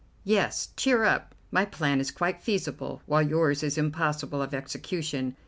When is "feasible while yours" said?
2.41-3.61